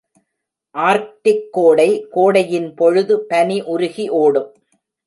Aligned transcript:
Arctic 0.75 1.45
கோடை 1.51 2.07
கோடையின்பொழுது 2.15 3.13
பனி 3.13 3.61
உருகி 3.61 4.09
ஓடும். 4.09 4.51